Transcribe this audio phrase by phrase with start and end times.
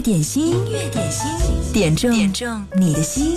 [0.00, 1.28] 点心，音乐点心，
[1.72, 3.36] 点中点中你的心。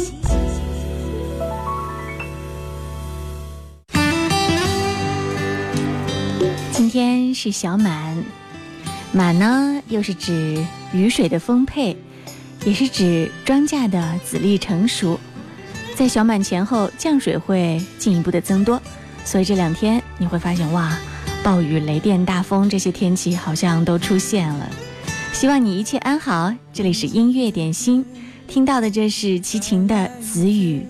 [6.71, 8.24] 今天是小满，
[9.12, 10.64] 满呢又是指
[10.94, 11.98] 雨水的丰沛，
[12.64, 15.20] 也是指庄稼的籽粒成熟。
[15.96, 18.80] 在小满前后，降水会进一步的增多，
[19.25, 20.96] 所以这两天你会发现，哇，
[21.43, 24.70] 暴雨、雷电、大风这些天气好像都出现了。
[25.34, 26.53] 希望你一切安好。
[26.71, 28.05] 这里是音乐点心，
[28.48, 30.81] 听到的这是齐秦的《子语》。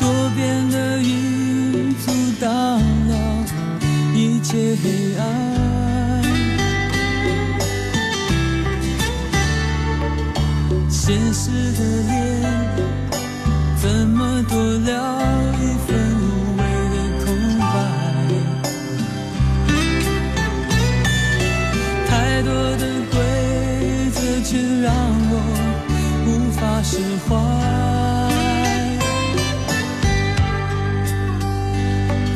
[0.00, 2.10] 多变的云阻
[2.40, 3.44] 挡了
[4.14, 5.22] 一切黑暗，
[10.90, 12.42] 现实的脸
[13.80, 15.41] 怎么多了
[26.92, 27.34] 释怀。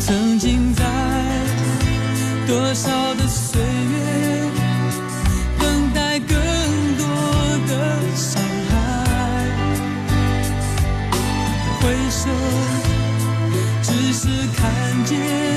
[0.00, 0.82] 曾经在
[2.46, 4.50] 多少的岁月，
[5.58, 6.38] 等待更
[6.96, 7.06] 多
[7.68, 8.74] 的伤害。
[11.82, 12.30] 回首，
[13.82, 14.26] 只是
[14.56, 15.55] 看见。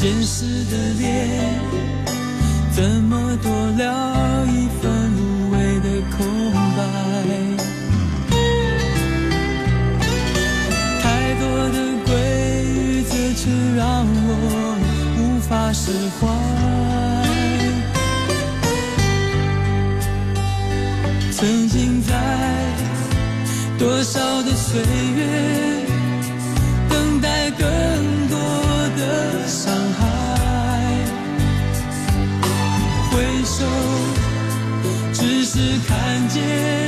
[0.00, 1.58] 现实的脸
[2.70, 5.86] 怎么多了一份无谓的
[6.16, 6.24] 空
[6.76, 6.80] 白？
[11.02, 11.04] 太
[11.40, 11.76] 多的
[12.06, 12.12] 规
[13.08, 14.30] 则却让我
[15.18, 16.22] 无法释怀。
[21.32, 22.14] 曾经在
[23.76, 24.80] 多少的岁
[25.16, 25.77] 月，
[36.28, 36.87] 看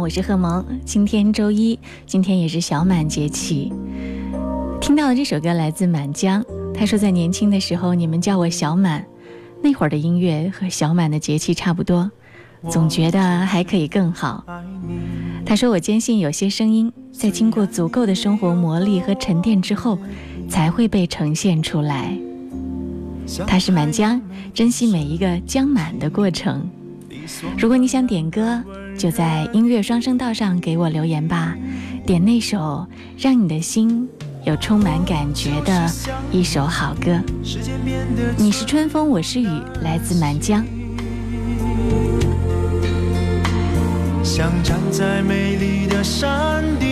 [0.00, 0.64] 好，我是贺萌。
[0.86, 3.70] 今天周一，今天也是小满节气。
[4.80, 6.42] 听到的这首歌来自满江，
[6.72, 9.04] 他说在年轻的时候，你们叫我小满，
[9.62, 12.10] 那会儿的音乐和小满的节气差不多，
[12.70, 14.42] 总觉得还可以更好。
[15.44, 19.98] 他说我坚信有些声音在经过足够的生活磨砺和沉淀之后，
[20.48, 22.16] 才会被呈现出来。
[23.46, 24.18] 他是满江，
[24.54, 26.66] 珍惜每一个将满的过程。
[27.56, 28.62] 如果你想点歌，
[28.98, 31.56] 就在音乐双声道上给我留言吧，
[32.06, 32.86] 点那首
[33.18, 34.08] 让你的心
[34.44, 35.90] 有充满感觉的
[36.30, 37.20] 一首好歌。
[38.36, 39.48] 你是春风，我是雨，
[39.82, 40.64] 来自满江。
[44.22, 46.88] 像站在美丽的山顶，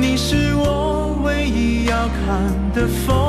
[0.00, 3.23] 你是我唯一要看的风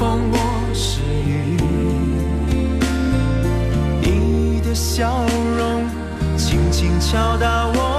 [0.00, 0.36] 风，我
[0.72, 1.58] 是雨？
[4.00, 5.26] 你的笑
[5.58, 5.84] 容
[6.38, 7.89] 轻轻敲打我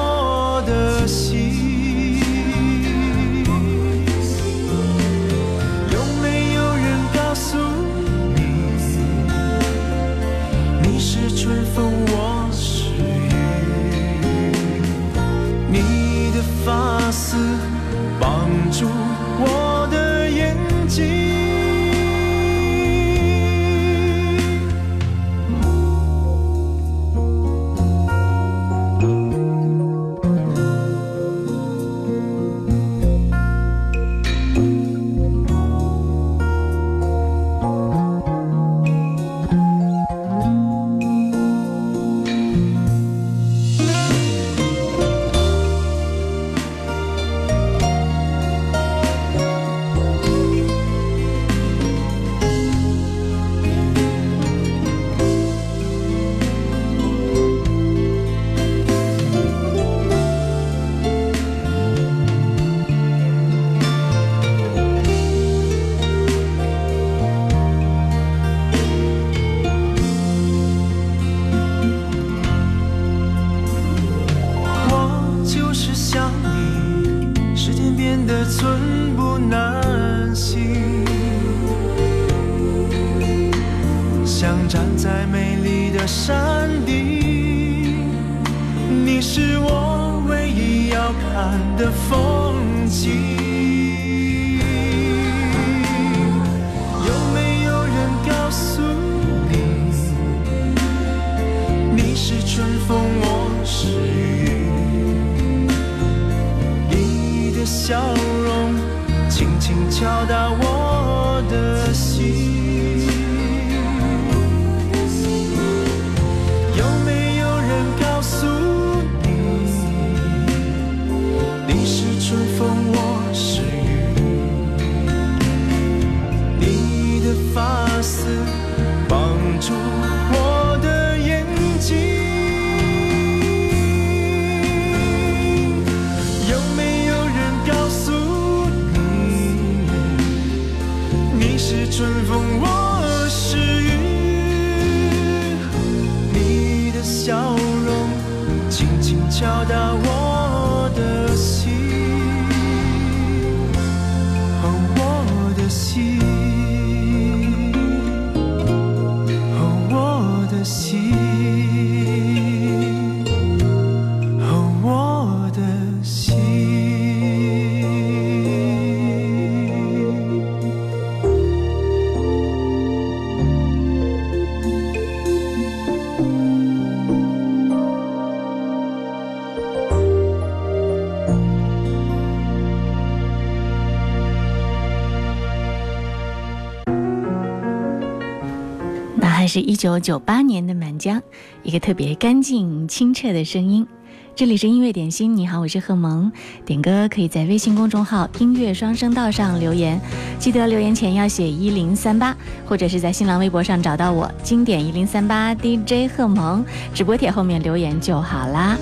[189.81, 191.19] 九九八年的满江，
[191.63, 193.87] 一个特别干净清澈的声音。
[194.35, 196.31] 这里是音乐点心，你好，我是贺萌。
[196.63, 199.99] 点歌可以在微信公众号“音乐双声道”上留言，
[200.37, 208.77] 记得留言前要写一零三八，或者是在新浪微博上找到我“经典一零三八 DJ 贺萌”直播帖后面留言就好啦。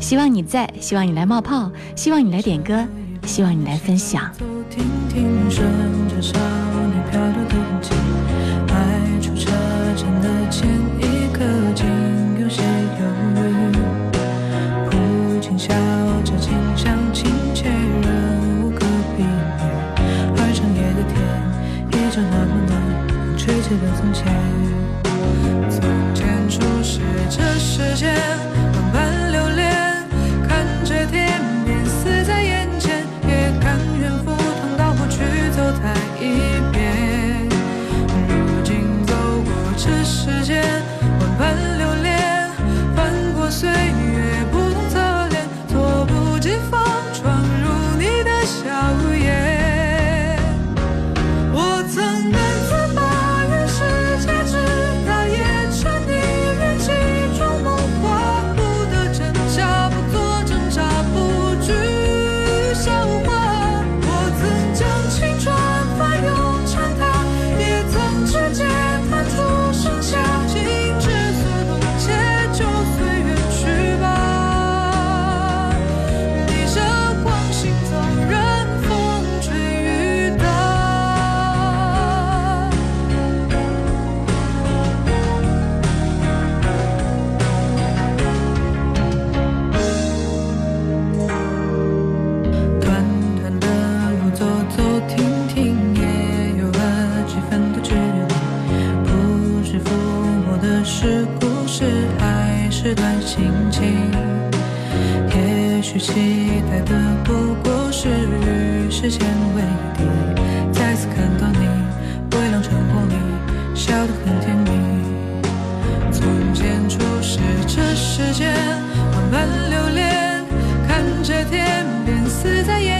[0.00, 2.86] 希望你在，希望你来冒泡，希望你来点歌，
[3.24, 4.30] 希望你来分享。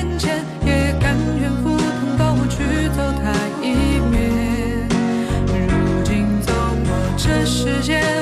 [0.03, 4.89] 年前也甘愿赴汤蹈火去走它一遍
[5.69, 6.53] 如今走
[6.87, 8.16] 过这世间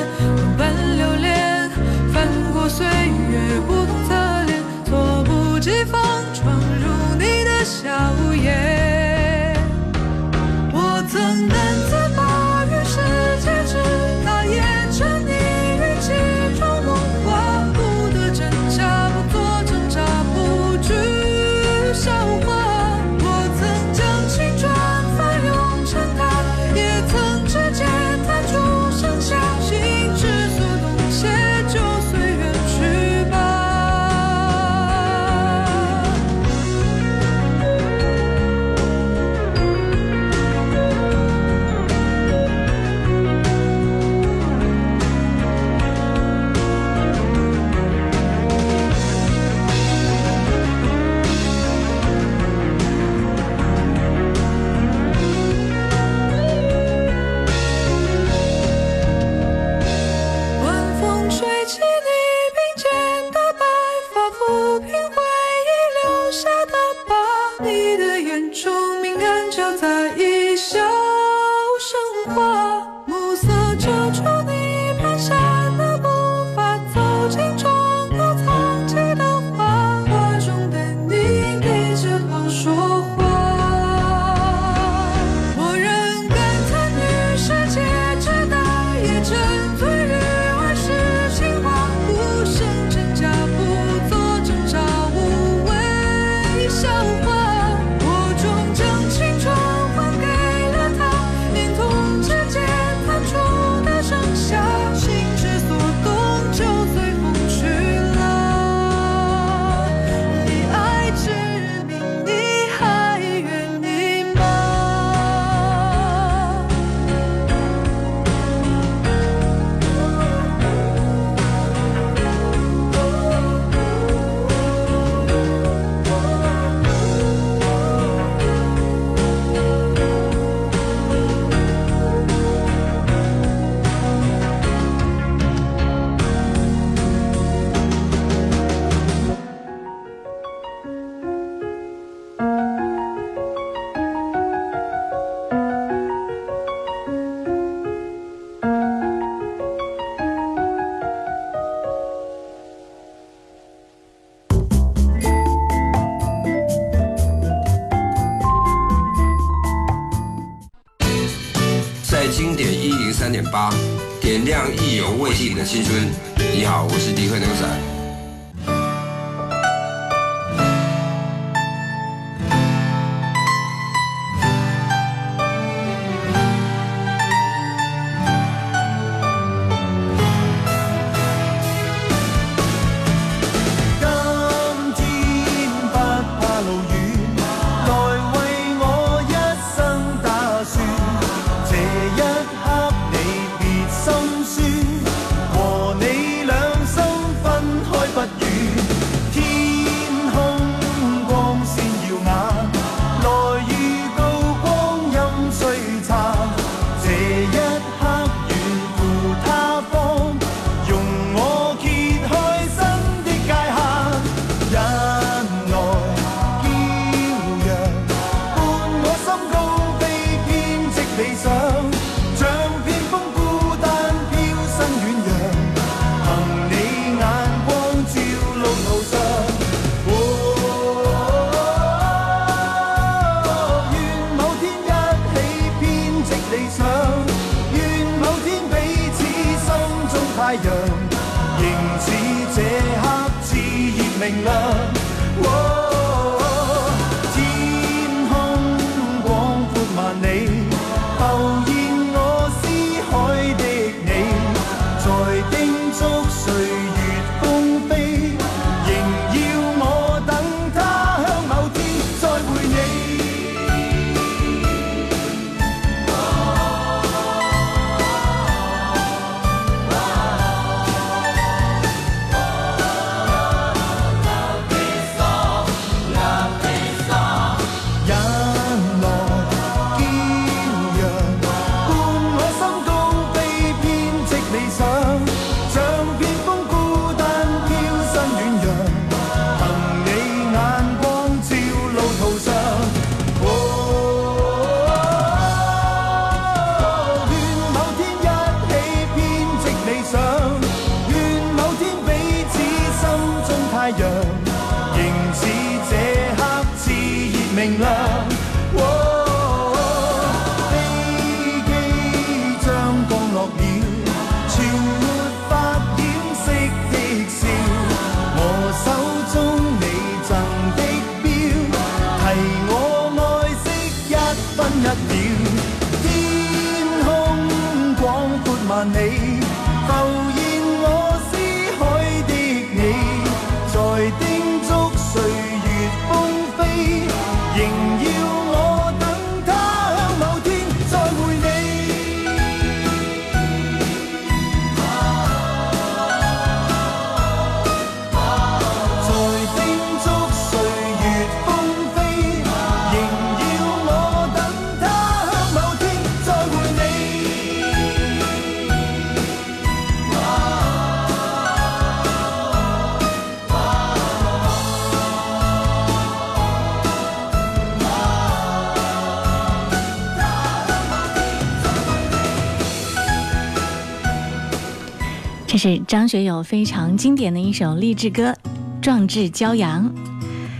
[375.66, 378.32] 是张学友非常经典的一首励志歌
[378.82, 379.90] 《壮志骄阳》。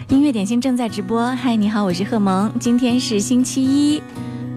[0.08, 4.00] 音乐点心正在直播，嗨，你好，我是贺萌，今天是星期一，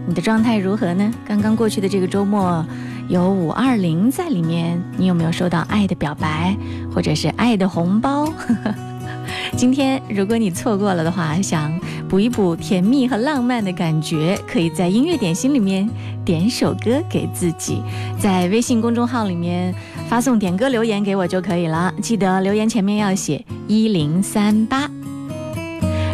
[0.08, 1.14] 你的状态如何呢？
[1.26, 2.66] 刚刚过去的这个周末
[3.10, 6.56] 有五二零在里面，你有没有收到爱的表白，
[6.96, 8.32] 或者是爱的红包？
[9.58, 15.90] 今天如果你错过了的话，想补一补甜蜜和浪漫的感觉，可以在音乐点心里面
[16.24, 17.82] 点首歌给自己，
[18.18, 19.76] 在微信公众号里面
[20.08, 21.94] 发送点歌留言给我就可以了。
[22.02, 24.90] 记得留言前面要写一零三八。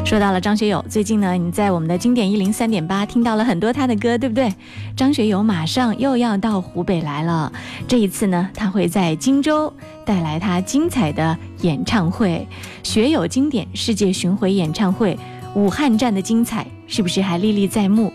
[0.03, 4.51] 说到了张学友，最近呢，你在我们的经典一零三点八听到了很多他的歌，对不对？
[4.95, 7.51] 张学友马上又要到湖北来了，
[7.88, 9.71] 这一次呢，他会在荆州
[10.03, 12.47] 带来他精彩的演唱会——
[12.84, 15.17] 学友经典世界巡回演唱会。
[15.56, 18.12] 武汉站的精彩是不是还历历在目？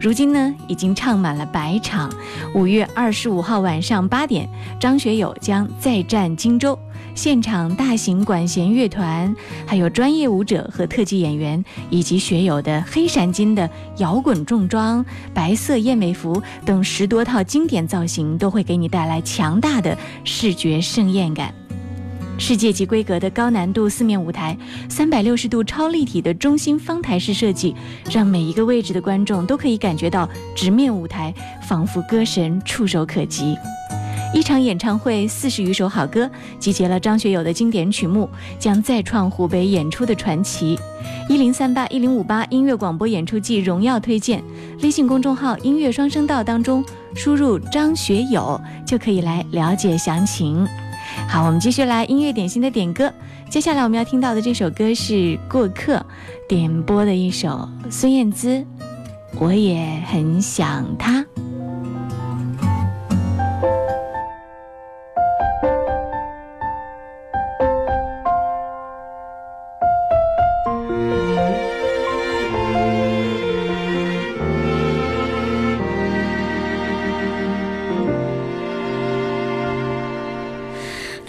[0.00, 2.08] 如今呢，已经唱满了百场。
[2.54, 6.78] 五月二十五号晚上八点，张学友将再战荆州。
[7.16, 9.34] 现场大型管弦乐团，
[9.66, 21.52] 还有专业舞者和特技演员，以及学友的黑闪金的摇滚重装、白色燕尾服等十多套经典造型，都会给你带来强大的视觉盛宴感。
[22.38, 24.56] 世界级规格的高难度四面舞台，
[24.88, 27.74] 三百六十度超立体的中心方台式设计，
[28.10, 33.56] 让每一个位置的观众都可以感觉到直面舞台，仿佛歌神触手可及。
[34.32, 40.78] 一场演唱会四十余首好歌，集结了张学友的经典曲目，将再创湖北演出的传奇。
[41.28, 44.42] 一零三八一零五八音乐广播演出季荣耀推荐，
[44.82, 50.66] 微信公众号“音乐双声道”当中输入“张学友”就可以来了解详情。
[51.26, 53.12] 好，我们继续来音乐点心的点歌。
[53.50, 55.14] 接下来我们要听到的这首歌是
[55.48, 55.96] 《过客》
[56.48, 58.58] 点播的一首孙燕姿，
[59.38, 61.24] 《我也很想他》。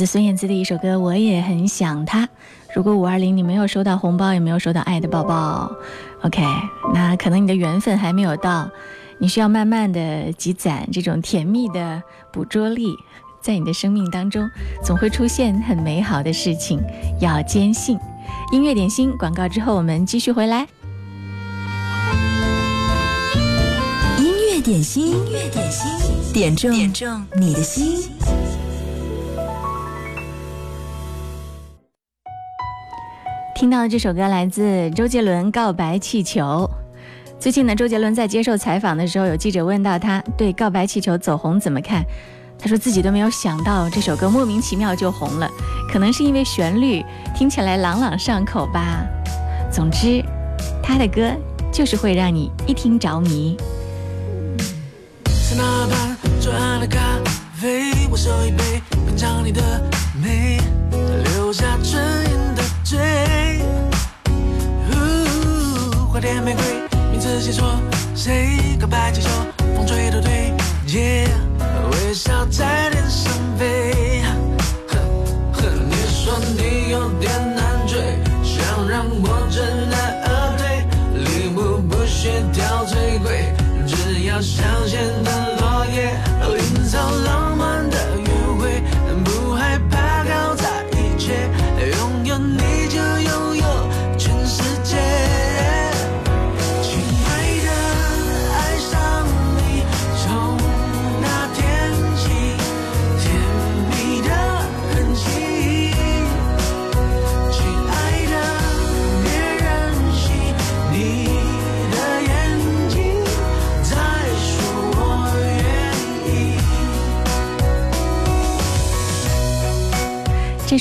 [0.00, 2.26] 自孙燕姿的一首歌，我也很想他。
[2.74, 5.70] 如果五二零你没有收到红包，也没有收到爱的抱抱
[6.22, 6.42] ，OK，
[6.94, 8.66] 那可能你的缘分还没有到，
[9.18, 12.96] 你需要慢慢的积攒这种甜蜜的捕捉力，
[13.42, 14.48] 在你的生命当中
[14.82, 16.80] 总会出现很美好的事情，
[17.20, 17.98] 要坚信。
[18.54, 20.66] 音乐点心广告之后，我们继续回来。
[24.16, 28.10] 音乐点心，音乐点心，点中点中你的心。
[33.60, 36.42] 听到的这首歌来自周杰伦《告白气球》。
[37.38, 42.02] 最近呢，周杰伦在接受采访的时候，有记者问到他对《告白气球》走红怎么看，
[42.58, 45.46] 他说自己都没有想到这首歌莫名其妙就红了，
[45.92, 47.04] 可能是因为旋律
[47.36, 49.04] 听起来朗朗上口吧。
[49.70, 50.24] 总之，
[50.82, 51.30] 他的歌
[51.70, 53.58] 就是会让你一听着迷。
[55.26, 56.98] 在那盘最爱的咖
[57.60, 59.60] 啡，我手一杯，品尝你的
[60.18, 60.58] 美，
[61.34, 63.29] 留下唇印的嘴。
[66.20, 66.62] 点玫瑰，
[67.10, 67.80] 名字写错，
[68.14, 69.28] 谁告白气球，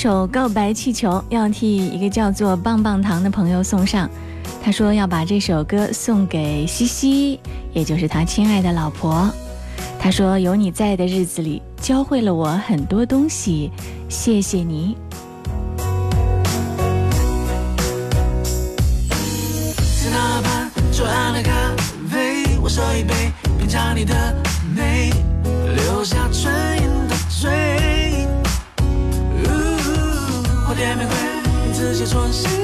[0.01, 4.09] 首《告白气球》要替一个叫做棒棒糖的朋友送上，
[4.63, 7.37] 他说要把这首歌送给西西，
[7.73, 9.29] 也就是他亲爱的老婆。
[9.99, 13.71] 他说有你在的日子里，教会了我很多东西，
[14.07, 14.95] 谢谢你。
[21.33, 21.51] 的咖
[22.09, 24.58] 啡，我一杯品尝你的。
[31.99, 32.58] 解说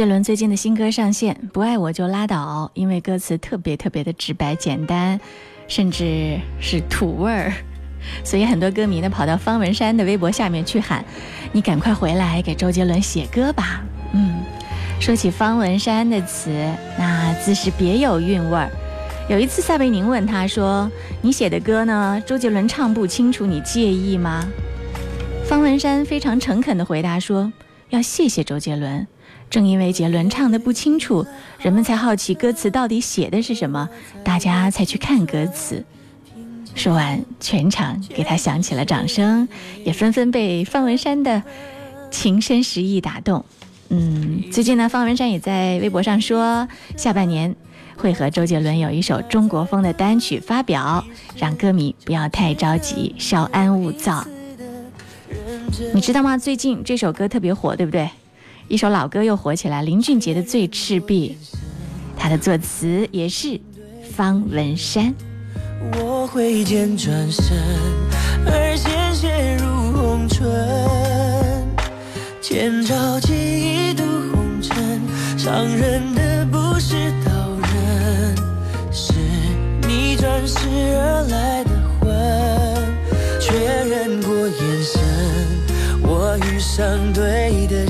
[0.00, 5.20] 杰伦最近的新歌上线，《不爱我就拉倒》，因为歌词特别特别的直白简单，
[5.68, 7.52] 甚至是土味儿，
[8.24, 11.04] 所以很多歌迷呢跑到方文山的微博下面去喊
[11.52, 13.84] ：“你赶快回来给周杰伦写歌吧！”
[14.14, 14.40] 嗯，
[14.98, 16.48] 说起方文山的词，
[16.98, 18.70] 那自是别有韵味儿。
[19.28, 22.22] 有一次，撒贝宁问他说：“你写的歌呢？
[22.24, 24.48] 周杰伦唱不清楚，你介意吗？”
[25.44, 27.52] 方文山非常诚恳地回答说
[27.90, 29.06] ：“要谢谢周杰伦。”
[29.50, 31.26] 正因为杰伦唱的不清楚，
[31.58, 33.88] 人们才好奇歌词到底写的是什么，
[34.22, 35.84] 大家才去看歌词。
[36.76, 39.48] 说完，全场给他响起了掌声，
[39.84, 41.42] 也纷纷被方文山的
[42.12, 43.44] 情深实意打动。
[43.88, 47.52] 嗯，最近呢，方文山也在微博上说，下半年
[47.96, 51.04] 会和周杰伦有一首中国风的单曲发表，
[51.36, 54.24] 让歌迷不要太着急，稍安勿躁。
[55.92, 56.38] 你知道吗？
[56.38, 58.08] 最近这首歌特别火，对不对？
[58.70, 61.36] 一首老歌又火起来，林俊杰的《醉赤壁》，
[62.16, 63.60] 他的作词也是
[64.12, 65.12] 方文山。
[65.98, 67.58] 我挥剑转身，
[68.46, 70.46] 而鲜血如红唇。
[72.40, 75.00] 千朝记忆渡红尘，
[75.36, 77.32] 伤人的不是刀
[77.74, 78.36] 刃，
[78.92, 79.12] 是
[79.88, 82.08] 你转世而来的魂。
[83.40, 85.02] 确认过眼神，
[86.04, 87.89] 我遇上对的人。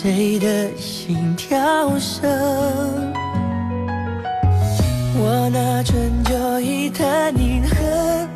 [0.00, 1.58] 谁的心跳
[1.98, 2.22] 声？
[5.16, 8.28] 我那春秋一叹凝恨，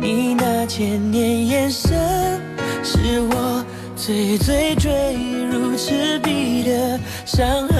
[0.00, 2.40] 你那千年眼神，
[2.84, 3.64] 是我
[3.96, 5.16] 最最坠
[5.50, 7.76] 入赤壁的伤痕。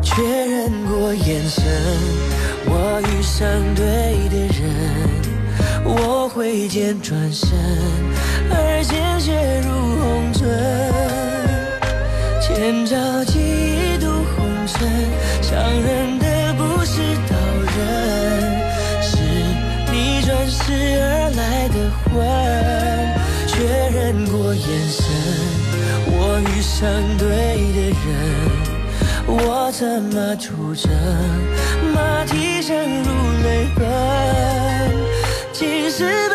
[0.00, 1.62] 确认过眼神，
[2.64, 3.84] 我遇上对
[4.30, 4.64] 的人，
[5.84, 7.50] 我挥剑转身，
[8.50, 10.40] 而鲜血如红唇。
[12.40, 14.78] 千朝记忆渡红尘，
[15.40, 17.34] 伤人的不是刀
[17.76, 17.78] 刃，
[19.02, 19.08] 是
[19.90, 20.60] 你转世
[21.00, 22.08] 而来的魂。
[23.46, 23.56] 确
[23.94, 25.04] 认过眼神，
[26.06, 26.78] 我遇上
[27.18, 27.26] 对
[27.74, 28.04] 的人。
[29.26, 30.90] 我策马出征，
[31.94, 33.08] 马蹄声如
[33.44, 33.80] 泪奔。
[35.52, 36.28] 青石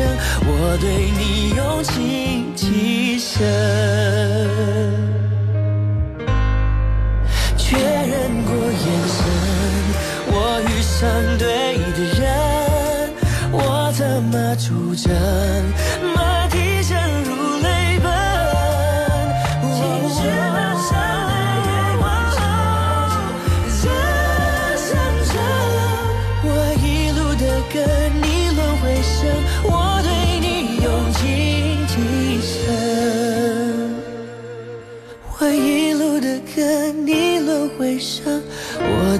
[0.00, 3.42] 我对你用情极深。
[7.56, 9.16] 确认过眼神，
[10.28, 10.34] 我
[10.68, 10.98] 遇上
[11.38, 12.22] 对的人，
[13.52, 15.12] 我怎么出征，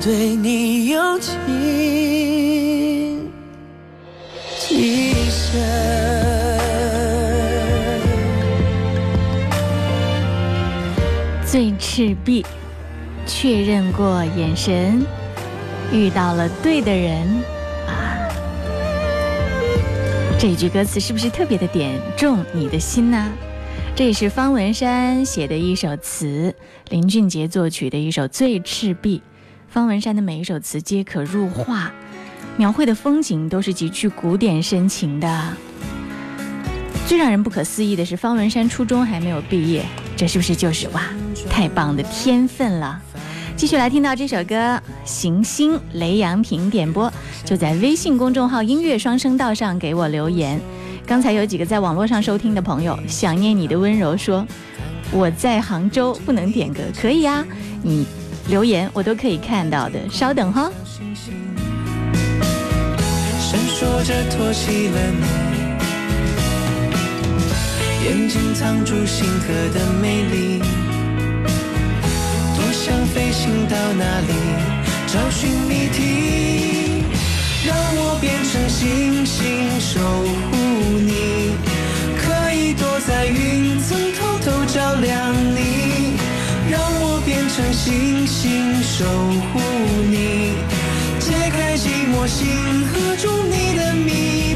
[0.05, 1.33] 对你用情
[4.59, 5.59] 极深。
[11.47, 12.45] 最赤壁，
[13.25, 15.07] 确认过眼神，
[15.90, 17.27] 遇到了对的人
[17.87, 18.29] 啊！
[20.38, 23.33] 这句歌词是不是特别的点中你的心呢？
[23.97, 26.55] 这也是方文山写的一首词，
[26.90, 29.23] 林俊杰作曲的一首《最赤壁》。
[29.75, 31.91] 方文山的每一首词皆可入画，
[32.57, 35.53] 描绘的风景都是极具古典深情的。
[37.09, 39.85] 最让人不可思议的是，方文山初中还没有毕业，
[40.17, 41.03] 这是不是就是哇，
[41.51, 43.03] 太棒的天分了？
[43.57, 44.55] 继续来听到这首歌
[45.05, 47.13] 《行星》，雷阳平点播，
[47.45, 50.61] 就在微信公众号“音乐双声道”上给我留言。
[51.05, 54.47] 刚才有几个在网络上收听的朋友，想念你的温柔说
[55.11, 57.45] 我在杭州，不能点歌，可以啊，
[57.83, 58.07] 你
[58.48, 60.70] 留言我都可以看到的，稍等哈。
[63.40, 65.24] 闪烁着托起了你，
[68.04, 70.59] 眼睛藏住星河的美丽，
[72.54, 74.33] 多想飞行到哪里
[75.07, 77.04] 找寻谜题，
[77.66, 80.00] 让我变成星星守
[80.50, 80.57] 护
[81.00, 81.57] 你，
[82.18, 86.18] 可以躲在云层偷偷照亮你，
[87.35, 89.61] 变成星星守护
[90.09, 90.55] 你。
[91.18, 94.54] 解开寂寞星河中你的谜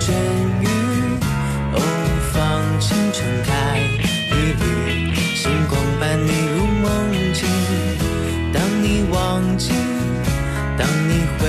[0.00, 0.16] 阵
[0.62, 0.66] 雨，
[1.74, 1.76] 哦，
[2.32, 2.34] 放
[2.80, 3.50] 晴撑开
[4.32, 6.88] 一缕星光伴你入梦
[7.34, 7.38] 境。
[8.50, 9.70] 当你忘记，
[10.78, 11.42] 当你回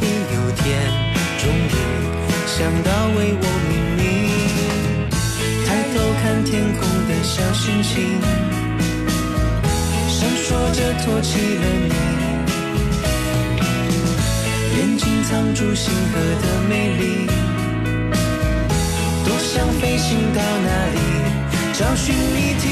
[0.00, 0.64] 忆有天
[1.36, 1.74] 终于
[2.46, 2.88] 想到
[3.18, 4.00] 为我命名，
[5.66, 8.20] 抬头看天空的小星星，
[10.08, 11.28] 闪烁着托起
[11.58, 11.90] 了你。
[14.78, 17.26] 眼睛藏住星河的美丽，
[19.80, 20.98] 飞行到哪里
[21.74, 22.64] 找寻谜题，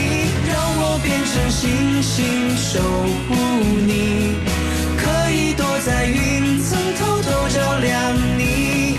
[0.49, 2.81] 让我变成星星守
[3.29, 3.35] 护
[3.87, 4.37] 你，
[4.97, 8.97] 可以躲在云层偷偷照亮你，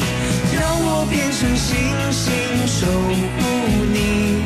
[0.53, 1.74] 让我变成星
[2.12, 2.32] 星
[2.68, 3.41] 守护
[3.91, 4.45] 你，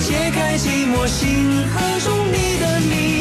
[0.00, 3.13] 解开寂寞星河中你的谜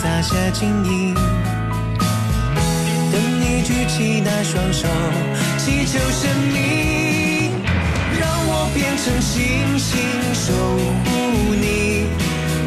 [0.00, 1.12] 洒下晶莹，
[3.12, 4.86] 等你举起那双手，
[5.58, 7.50] 祈求神明，
[8.16, 9.98] 让我变成星星
[10.32, 10.52] 守
[11.04, 12.06] 护你，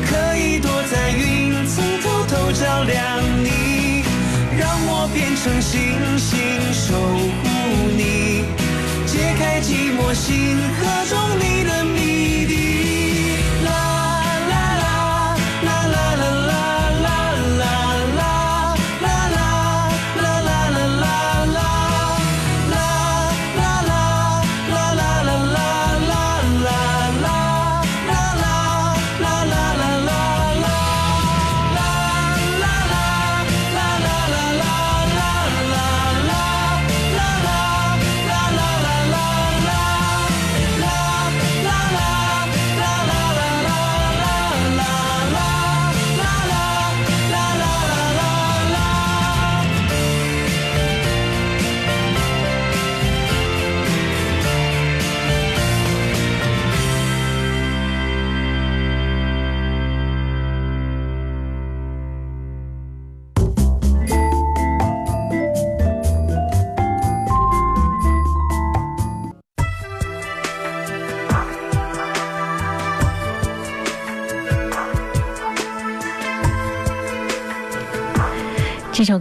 [0.05, 4.03] 可以躲在云层偷偷照亮你，
[4.59, 5.79] 让我变成星
[6.17, 6.37] 星
[6.73, 7.47] 守护
[7.95, 8.43] 你，
[9.07, 12.40] 解开寂寞星河中你的谜。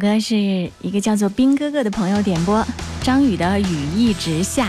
[0.01, 0.37] 歌是
[0.81, 2.67] 一个叫做兵哥哥的朋友点播，
[3.03, 4.69] 张宇的《雨一直下》。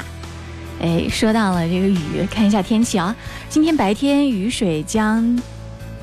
[0.83, 3.15] 哎，说到了这个雨，看一下天气啊。
[3.49, 5.41] 今天白天雨水将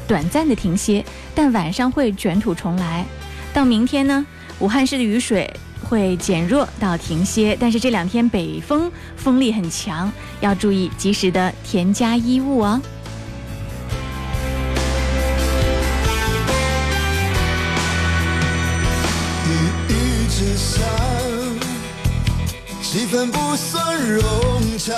[0.06, 1.04] 短暂的停歇，
[1.34, 3.04] 但晚上会卷土重来。
[3.52, 4.26] 到明天呢，
[4.60, 5.52] 武汉市的雨水
[5.82, 10.10] 会减弱到停歇，但是这两天北风风力很强，
[10.40, 12.80] 要注意及时的添加衣物哦。
[22.90, 24.22] 气氛不算融
[24.78, 24.94] 洽。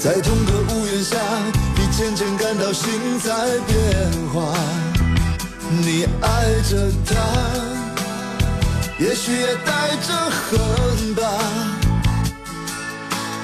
[0.00, 1.18] 在同个屋檐下，
[1.76, 3.34] 你渐渐感到心在
[3.66, 4.54] 变化。
[5.68, 7.12] 你爱着他，
[8.98, 11.22] 也许也带着恨吧。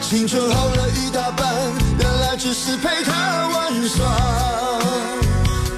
[0.00, 1.54] 青春耗了一大半，
[1.98, 3.12] 原来只是陪他
[3.48, 3.98] 玩耍。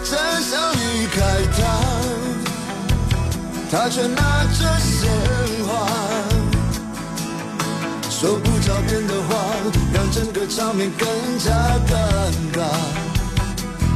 [0.04, 1.18] 真想离开
[1.58, 1.60] 他。
[3.72, 5.08] 他却拿着鲜
[5.59, 5.59] 花，
[8.20, 9.34] 说不着边的话，
[9.94, 11.08] 让整个场面更
[11.38, 11.50] 加
[11.88, 11.94] 尴
[12.52, 12.60] 尬。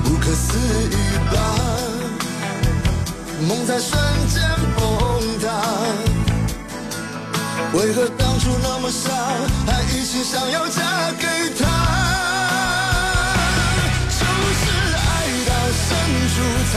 [0.03, 0.97] 不可思议
[1.31, 1.37] 吧，
[3.47, 4.01] 梦在瞬
[4.31, 4.41] 间
[4.79, 5.47] 崩塌。
[7.75, 9.13] 为何当初那么傻，
[9.67, 10.81] 还一心想要嫁
[11.21, 11.27] 给
[11.59, 11.67] 他？
[14.09, 14.65] 就是
[15.05, 15.07] 爱
[15.45, 15.53] 到
[15.85, 15.87] 深
[16.33, 16.37] 处
[16.73, 16.75] 才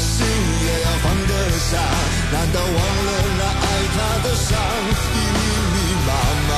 [0.00, 0.26] 心
[0.64, 1.32] 也要放得
[1.68, 1.70] 下。
[2.32, 4.48] 难道忘了那爱他的伤
[5.14, 5.38] 已密
[5.72, 5.76] 密
[6.06, 6.10] 麻
[6.48, 6.50] 麻？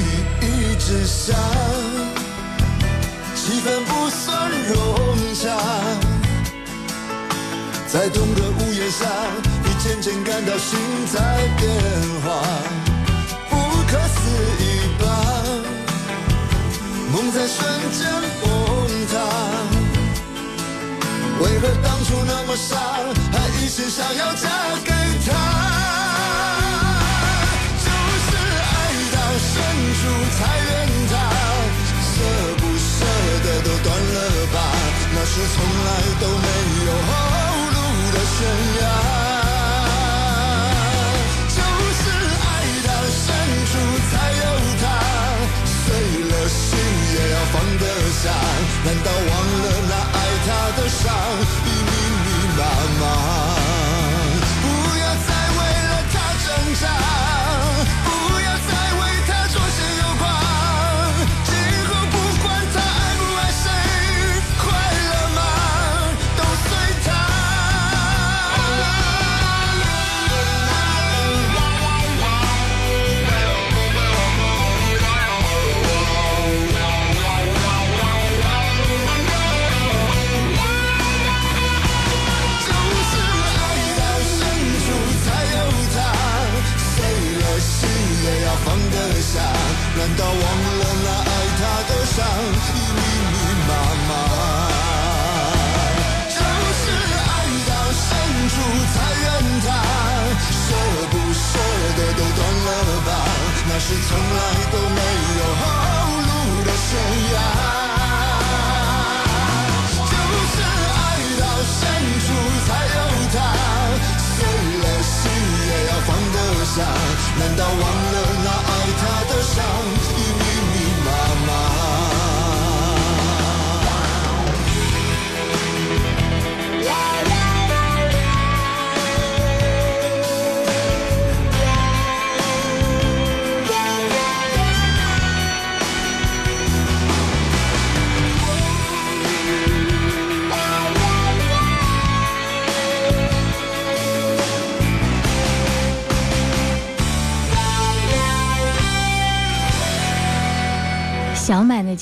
[0.00, 0.02] 雨
[0.40, 0.46] 一
[0.76, 1.34] 直下，
[3.34, 4.74] 气氛不算融
[5.34, 5.42] 洽。
[7.86, 9.06] 在同个屋檐下，
[9.64, 10.78] 你渐渐感到心
[11.12, 11.16] 在
[11.58, 11.66] 变
[12.22, 12.26] 化，
[13.48, 13.52] 不
[13.90, 14.18] 可思
[14.60, 14.64] 议
[15.00, 15.04] 吧？
[17.10, 17.56] 梦在瞬
[17.98, 18.00] 间
[18.42, 18.46] 崩
[19.10, 19.14] 塌，
[21.40, 22.76] 为何当初那么傻，
[23.32, 24.48] 还一心想要嫁
[24.84, 24.90] 给
[25.26, 25.28] 他？
[27.84, 27.86] 就
[28.26, 28.28] 是
[28.58, 28.70] 爱
[29.14, 29.52] 到深
[29.98, 30.00] 处
[30.36, 30.70] 才怨
[31.10, 31.12] 他，
[32.02, 32.14] 舍
[32.58, 32.90] 不舍
[33.44, 34.18] 得都断了
[34.52, 34.56] 吧？
[35.14, 35.88] 那是从来
[36.20, 36.48] 都没
[36.86, 37.10] 有后
[37.74, 37.76] 路
[38.12, 38.16] 的。
[38.38, 38.40] 悬
[38.80, 38.82] 崖，
[41.48, 41.58] 就
[41.98, 42.02] 是
[42.46, 42.46] 爱
[42.86, 43.26] 到深
[43.66, 43.72] 处
[44.10, 44.12] 才
[44.42, 44.44] 有
[44.80, 44.84] 他，
[45.66, 45.76] 碎
[46.30, 46.60] 了心
[47.14, 47.84] 也要放得
[48.22, 48.24] 下。
[48.84, 49.30] 难道忘
[49.62, 49.67] 了
[50.76, 51.14] 的伤
[51.64, 51.90] 已密
[52.24, 52.64] 密麻
[53.00, 53.47] 麻？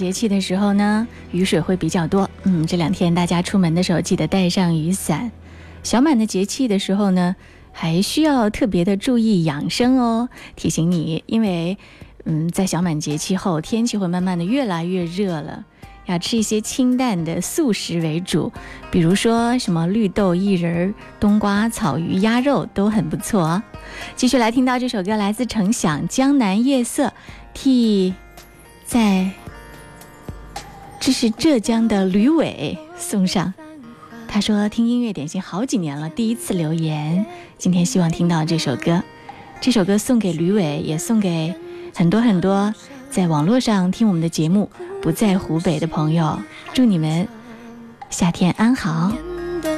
[0.07, 2.31] 节气的时候呢，雨水会比较多。
[2.45, 5.33] 嗯，这两天大家出门的时候记得带上雨伞。
[5.83, 7.35] 小满的节气的时候呢，
[7.73, 10.29] 还需要特别的注意养生哦。
[10.55, 11.77] 提醒你，因为
[12.25, 15.65] 嗯，在小满节气后，天气会慢慢的越来越热了，
[16.05, 18.53] 要吃一些清淡的素食为主，
[18.93, 23.61] 比如说什么绿豆薏仁、冬瓜、草鱼、鸭肉都很不错。
[24.15, 27.09] 继续来听到这首歌，来自程响《江南夜色》，
[27.53, 28.15] 替。
[28.89, 29.33] 在，
[31.07, 33.55] 这是浙江的吕伟送上，
[34.27, 34.41] 他。
[34.41, 37.25] 说听音乐点心好几年了，第一次留言，
[37.57, 39.05] 今天希望听到这首歌。
[39.61, 41.55] 这首歌送给吕伟，也送给
[41.95, 42.75] 很多很多
[43.09, 44.69] 在网络上听我们的节目
[45.01, 46.41] 不在湖北的朋友。
[46.75, 47.29] 祝你们
[48.11, 49.13] 夏天安好，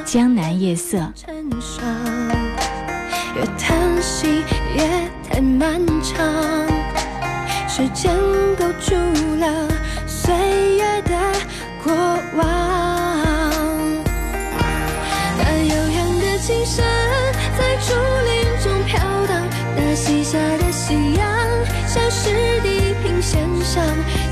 [0.03, 0.97] 江南夜色。
[3.35, 4.43] 越叹息
[4.75, 6.25] 越太漫长，
[7.67, 8.17] 时间
[8.57, 8.95] 勾住
[9.39, 9.69] 了
[10.29, 10.37] 岁
[10.75, 11.15] 月的
[11.83, 11.91] 过
[12.35, 12.43] 往。
[15.39, 16.85] 那悠扬的琴声
[17.57, 17.95] 在竹
[18.27, 18.29] 林
[18.61, 19.41] 中飘荡，
[19.75, 21.25] 那西下的夕阳
[21.87, 23.83] 消失地平线上，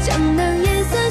[0.05, 1.06] 江南夜色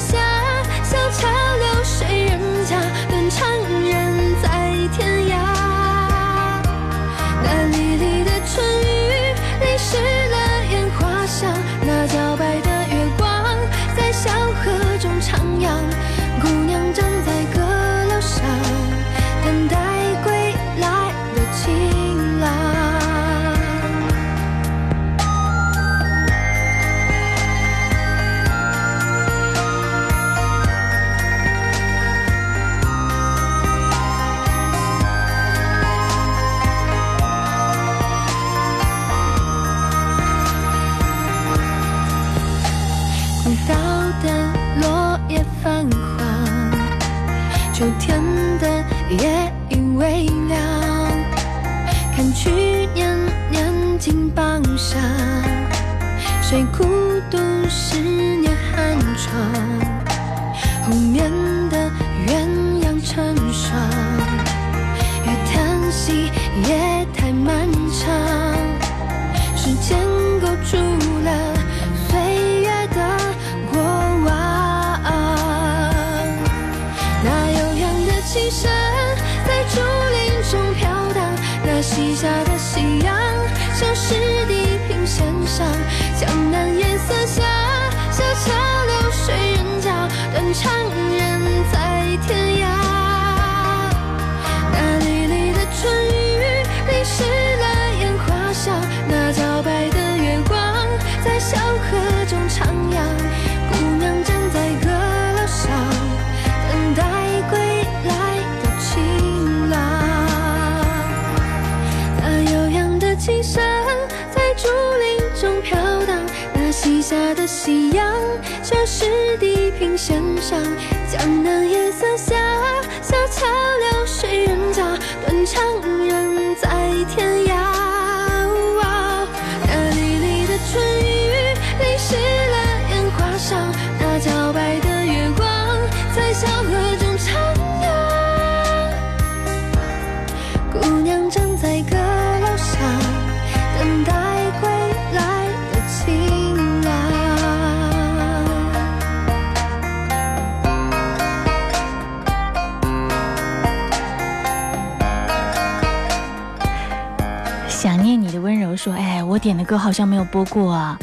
[159.37, 160.97] 我点的歌好像没有播过啊，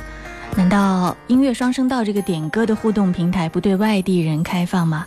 [0.56, 5.06] 难道音乐双声道这个点歌的互动平台不对外地人开放吗？”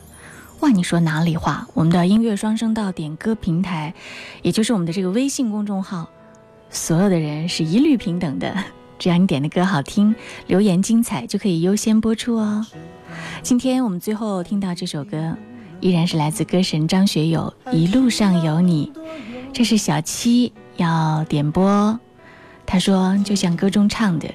[0.61, 1.67] 哇，你说哪里话？
[1.73, 3.93] 我们的音乐双声道点歌平台，
[4.43, 6.07] 也就是我们的这个微信公众号，
[6.69, 8.55] 所有的人是一律平等的，
[8.97, 10.15] 只要你点的歌好听，
[10.45, 12.65] 留言精彩，就可以优先播出哦。
[13.43, 15.35] 今天我们最后听到这首歌，
[15.81, 18.89] 依然是来自歌神张学友《一路上有你》，
[19.51, 21.99] 这是小七要点播。
[22.67, 24.27] 他说，就像歌中唱的，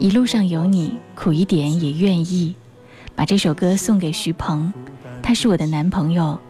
[0.00, 2.56] 一路上有你，苦一点也愿意。
[3.14, 4.72] 把这首歌送给徐鹏，
[5.22, 6.40] 他是我的男朋友。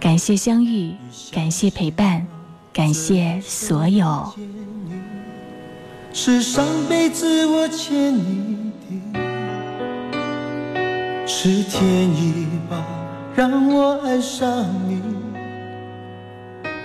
[0.00, 0.94] 感谢相遇，
[1.30, 2.26] 感谢陪伴，
[2.72, 4.32] 感谢所有。
[6.12, 8.72] 是上辈子我欠你
[9.12, 9.20] 的，
[11.26, 11.86] 是天
[12.16, 12.82] 意吧，
[13.36, 15.02] 让我爱上你，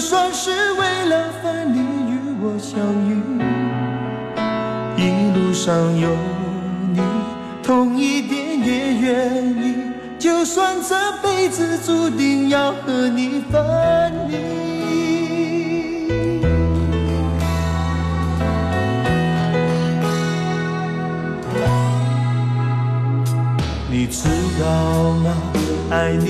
[0.00, 1.78] 就算是为了分离
[2.10, 3.20] 与我相遇。
[4.96, 6.08] 一路上有
[6.94, 7.02] 你，
[7.62, 9.74] 痛一点也愿意，
[10.18, 14.38] 就算这辈子注定要和你分离。
[23.90, 24.30] 你知
[24.62, 25.36] 道吗？
[25.90, 26.29] 爱你，